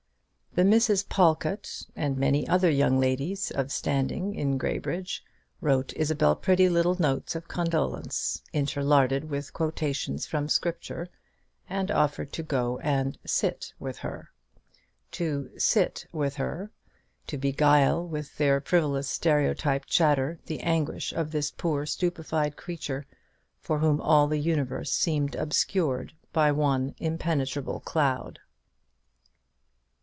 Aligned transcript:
The 0.53 0.65
Misses 0.65 1.03
Pawlkatt, 1.03 1.83
and 1.95 2.17
many 2.17 2.45
other 2.45 2.69
young 2.69 2.99
ladies 2.99 3.51
of 3.51 3.71
standing 3.71 4.35
in 4.35 4.57
Graybridge, 4.57 5.23
wrote 5.61 5.93
Isabel 5.95 6.35
pretty 6.35 6.67
little 6.67 6.97
notes 6.99 7.35
of 7.37 7.47
condolence, 7.47 8.41
interlarded 8.51 9.29
with 9.29 9.53
quotations 9.53 10.25
from 10.25 10.49
Scripture, 10.49 11.07
and 11.69 11.89
offered 11.89 12.33
to 12.33 12.43
go 12.43 12.79
and 12.79 13.17
"sit 13.25 13.71
with 13.79 13.99
her." 13.99 14.33
To 15.11 15.51
"sit 15.57 16.05
with 16.11 16.35
her;" 16.35 16.69
to 17.27 17.37
beguile 17.37 18.05
with 18.05 18.37
their 18.37 18.59
frivolous 18.59 19.07
stereotype 19.07 19.85
chatter 19.85 20.37
the 20.47 20.59
anguish 20.59 21.13
of 21.13 21.31
this 21.31 21.49
poor 21.49 21.85
stupefied 21.85 22.57
creature, 22.57 23.05
for 23.61 23.79
whom 23.79 24.01
all 24.01 24.27
the 24.27 24.37
universe 24.37 24.91
seemed 24.91 25.33
obscured 25.33 26.11
by 26.33 26.51
one 26.51 26.93
impenetrable 26.97 27.79
cloud. 27.79 28.39